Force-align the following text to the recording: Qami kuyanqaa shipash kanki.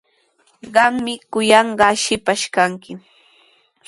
Qami 0.75 1.13
kuyanqaa 1.31 1.95
shipash 2.03 2.45
kanki. 2.55 2.91